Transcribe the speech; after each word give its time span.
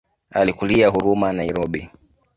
Alikulia 0.31 0.89
Huruma 0.89 1.31
Nairobi. 1.33 1.89